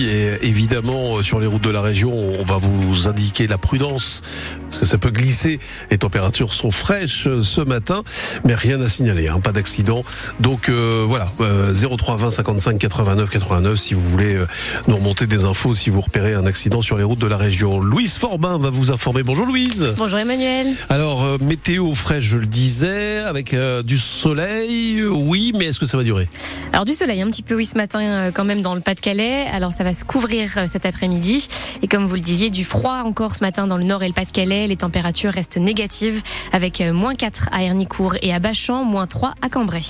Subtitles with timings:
[0.00, 4.22] Et évidemment, sur les routes de la région, on va vous indiquer la prudence,
[4.64, 5.60] parce que ça peut glisser.
[5.88, 8.02] Les températures sont fraîches ce matin,
[8.44, 10.02] mais rien à signaler, hein, pas d'accident.
[10.40, 14.48] Donc euh, voilà, 03 20 55 89 89 si vous voulez euh,
[14.88, 17.78] nous remonter des infos, si vous repérez un accident sur les routes de la région.
[17.78, 19.22] Louise Forbin va vous informer.
[19.22, 19.94] Bonjour Louise.
[19.96, 20.66] Bonjour Emmanuel.
[20.88, 23.54] Alors, euh, météo fraîche, je le disais, avec
[23.84, 26.28] du soleil, oui, mais est-ce que ça va durer?
[26.72, 29.46] Alors du soleil un petit peu, oui, ce matin quand même dans le Pas-de-Calais.
[29.52, 31.46] Alors ça va se couvrir euh, cet après-midi.
[31.82, 34.14] Et comme vous le disiez, du froid encore ce matin dans le nord et le
[34.14, 34.66] Pas-de-Calais.
[34.66, 39.34] Les températures restent négatives avec euh, moins 4 à Hernicourt et à Bachan, moins 3
[39.42, 39.82] à Cambrai.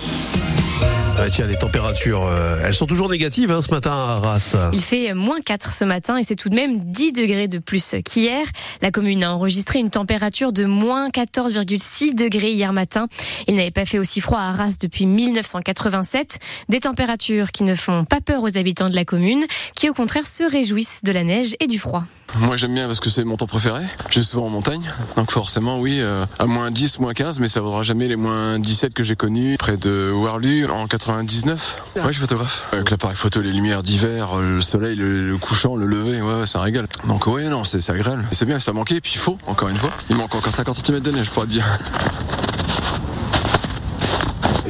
[1.30, 4.56] Tiens, les températures, euh, elles sont toujours négatives hein, ce matin à Arras.
[4.72, 7.94] Il fait moins 4 ce matin et c'est tout de même 10 degrés de plus
[8.04, 8.46] qu'hier.
[8.82, 13.08] La commune a enregistré une température de moins 14,6 degrés hier matin.
[13.48, 16.38] Il n'avait pas fait aussi froid à Arras depuis 1987.
[16.68, 19.44] Des températures qui ne font pas peur aux habitants de la commune,
[19.74, 22.04] qui au contraire se réjouissent de la neige et du froid.
[22.38, 23.82] Moi j'aime bien parce que c'est mon temps préféré.
[24.10, 27.48] Je vais souvent en montagne, donc forcément oui, euh, à moins 10, moins 15, mais
[27.48, 31.82] ça vaudra jamais les moins 17 que j'ai connus près de Warlu en 99.
[31.96, 32.66] Ouais, je suis photographe.
[32.72, 36.60] Avec l'appareil photo, les lumières d'hiver, euh, le soleil, le, couchant, le lever, ouais, ça
[36.60, 36.88] régale.
[37.06, 38.24] Donc ouais, non, c'est agréable.
[38.32, 39.92] C'est bien, ça manquait, et puis il faut, encore une fois.
[40.10, 41.64] Il manque encore 50 cm de neige pour être bien.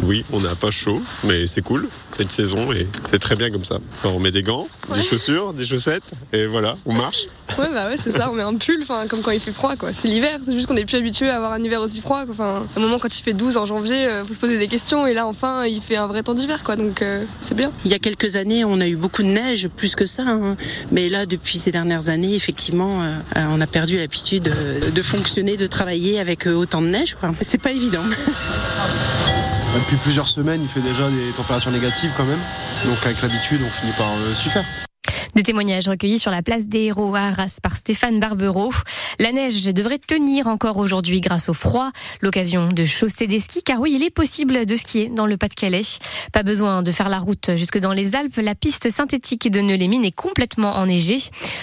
[0.03, 3.65] Oui, on n'a pas chaud, mais c'est cool cette saison et c'est très bien comme
[3.65, 3.79] ça.
[4.05, 7.27] on met des gants, des chaussures, des chaussettes et voilà, on marche.
[7.59, 9.77] Ouais, bah ouais, c'est ça, on met un pull, enfin, comme quand il fait froid,
[9.77, 9.93] quoi.
[9.93, 12.67] C'est l'hiver, c'est juste qu'on est plus habitué à avoir un hiver aussi froid, Enfin,
[12.75, 15.07] à un moment, quand il fait 12 en janvier, euh, faut se poser des questions
[15.07, 16.77] et là, enfin, il fait un vrai temps d'hiver, quoi.
[16.77, 17.71] Donc, euh, c'est bien.
[17.85, 20.57] Il y a quelques années, on a eu beaucoup de neige, plus que ça, hein.
[20.91, 24.53] mais là, depuis ces dernières années, effectivement, euh, on a perdu l'habitude
[24.95, 27.33] de fonctionner, de travailler avec autant de neige, quoi.
[27.41, 28.03] C'est pas évident.
[29.75, 32.39] Depuis plusieurs semaines, il fait déjà des températures négatives quand même.
[32.85, 34.65] Donc avec l'habitude, on finit par euh, s'y faire.
[35.35, 38.73] Des témoignages recueillis sur la place des héros à Arras par Stéphane Barbereau.
[39.19, 41.91] La neige devrait tenir encore aujourd'hui grâce au froid.
[42.21, 45.83] L'occasion de chausser des skis, car oui, il est possible de skier dans le Pas-de-Calais.
[46.33, 48.37] Pas besoin de faire la route jusque dans les Alpes.
[48.37, 51.19] La piste synthétique de Neulémine est complètement enneigée.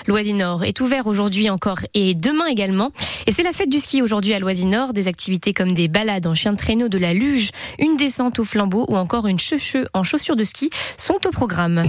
[0.06, 2.92] Loisinor est ouvert aujourd'hui encore et demain également.
[3.26, 4.92] Et c'est la fête du ski aujourd'hui à Loisinor.
[4.92, 8.44] Des activités comme des balades en chien de traîneau, de la luge, une descente au
[8.44, 11.84] flambeau ou encore une cheveux en chaussures de ski sont au programme.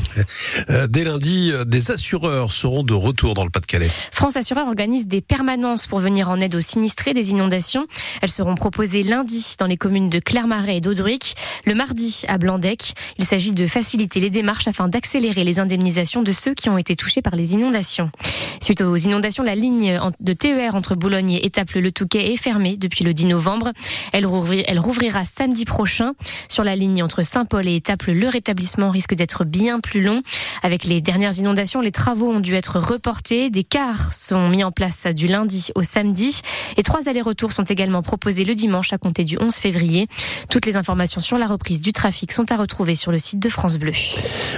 [0.70, 3.88] Euh, dès lundi, euh, des assureurs seront de retour dans le Pas-de-Calais.
[4.10, 7.86] France Assureur organise des permanences pour venir en aide aux sinistrés des inondations.
[8.20, 11.34] Elles seront proposées lundi dans les communes de Clermarais et d'Audruic,
[11.64, 12.92] le mardi à Blandec.
[13.16, 16.94] Il s'agit de faciliter les démarches afin d'accélérer les indemnisations de ceux qui ont été
[16.94, 18.10] touchés par les inondations.
[18.60, 23.02] Suite aux inondations, la ligne de TER entre Boulogne et Étaples-le Touquet est fermée depuis
[23.02, 23.72] le 10 novembre.
[24.12, 26.12] Elle, rouvrira samedi prochain.
[26.50, 30.22] Sur la ligne entre Saint-Paul et Étaples, le rétablissement risque d'être bien plus long.
[30.62, 33.48] Avec les dernières inondations, les travaux ont dû être reportés.
[33.48, 36.40] Des cars sont mis en place du lundi au samedi.
[36.76, 40.08] Et trois allers-retours sont également proposés le dimanche à compter du 11 février.
[40.50, 43.48] Toutes les informations sur la reprise du trafic sont à retrouver sur le site de
[43.48, 43.92] France Bleu.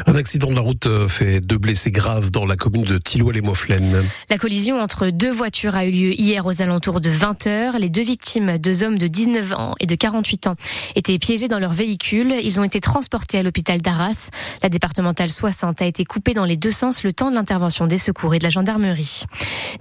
[0.07, 4.03] Un accident de la route euh, fait deux blessés graves dans la commune de Tilloy-les-Mauflaines.
[4.31, 7.79] La collision entre deux voitures a eu lieu hier aux alentours de 20 heures.
[7.79, 10.57] Les deux victimes, deux hommes de 19 ans et de 48 ans,
[10.95, 12.35] étaient piégés dans leur véhicule.
[12.43, 14.31] Ils ont été transportés à l'hôpital d'Arras.
[14.63, 17.99] La départementale 60 a été coupée dans les deux sens le temps de l'intervention des
[17.99, 19.25] secours et de la gendarmerie.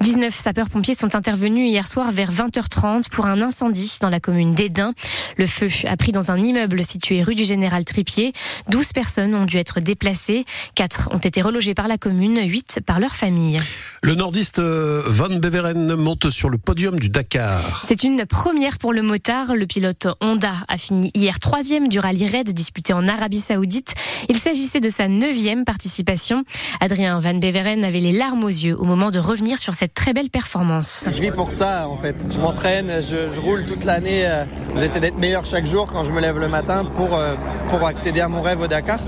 [0.02, 4.94] 19 sapeurs-pompiers sont intervenus hier soir vers 20h30 pour un incendie dans la commune d'Edin.
[5.38, 8.34] Le feu a pris dans un immeuble situé rue du Général Tripier.
[8.70, 10.46] 12 personnes ont dû être déplacées.
[10.76, 13.58] 4 ont été relogées par la commune, 8 par leur famille.
[14.02, 17.84] Le nordiste euh, Van Beveren monte sur le podium du Dakar.
[17.86, 19.56] C'est une première pour le motard.
[19.56, 23.96] Le pilote Honda a fini hier troisième du rallye Red disputé en Arabie Saoudite.
[24.30, 26.44] Il s'agissait de sa neuvième participation.
[26.80, 30.14] Adrien Van Beveren avait les larmes aux yeux au moment de revenir sur cette très
[30.14, 31.06] belle performance.
[31.08, 32.16] Je vis pour ça en fait.
[32.30, 34.26] Je m'entraîne, je, roule toute l'année.
[34.26, 34.46] Euh,
[34.78, 37.36] j'essaie d'être meilleur chaque jour quand je me lève le matin pour, euh,
[37.68, 39.00] pour accéder à mon rêve au Dakar.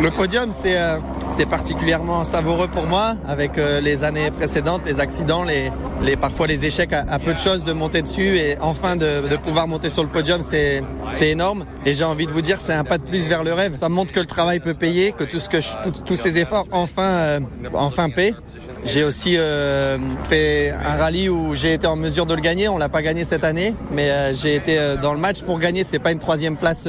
[0.00, 0.98] Le podium, c'est euh,
[1.30, 6.92] c'est particulièrement savoureux pour moi avec les années précédentes, les accidents, les, parfois les échecs
[6.92, 10.40] à, peu de choses de monter dessus et enfin de, pouvoir monter sur le podium,
[10.42, 11.64] c'est c'est énorme.
[11.84, 13.76] Et j'ai envie de vous dire, c'est un pas de plus vers le rêve.
[13.78, 15.58] Ça montre que le travail peut payer, que tout ce que
[16.04, 17.40] tous ces efforts enfin
[17.74, 18.34] enfin paient.
[18.86, 22.68] J'ai aussi euh, fait un rallye où j'ai été en mesure de le gagner.
[22.68, 25.58] On l'a pas gagné cette année, mais euh, j'ai été euh, dans le match pour
[25.58, 25.82] gagner.
[25.82, 26.88] C'est pas une troisième place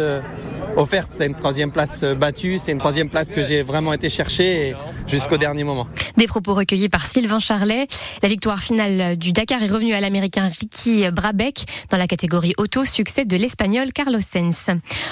[0.78, 1.12] offerte.
[1.12, 4.76] C'est une troisième place battue, c'est une troisième place que j'ai vraiment été chercher
[5.08, 5.88] jusqu'au dernier moment.
[6.18, 7.88] Des propos recueillis par Sylvain Charlet.
[8.24, 12.86] La victoire finale du Dakar est revenue à l'américain Ricky Brabeck dans la catégorie auto,
[12.86, 14.68] succès de l'espagnol Carlos Sainz.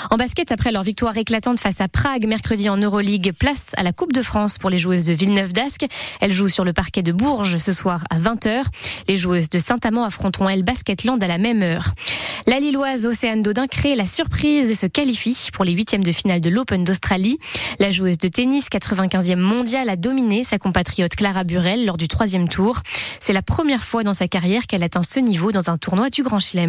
[0.09, 3.93] En basket, après leur victoire éclatante face à Prague mercredi en Euroleague, place à la
[3.93, 5.85] Coupe de France pour les joueuses de Villeneuve d'Ascq.
[6.21, 8.63] Elles jouent sur le parquet de Bourges ce soir à 20h.
[9.07, 11.93] Les joueuses de Saint-Amand affronteront elles Basketland à la même heure.
[12.47, 16.41] La Lilloise Océane Dodin crée la surprise et se qualifie pour les huitièmes de finale
[16.41, 17.39] de l'Open d'Australie.
[17.79, 22.47] La joueuse de tennis, 95e mondiale, a dominé sa compatriote Clara Burel lors du troisième
[22.47, 22.81] tour.
[23.19, 26.21] C'est la première fois dans sa carrière qu'elle atteint ce niveau dans un tournoi du
[26.21, 26.63] Grand Chelem.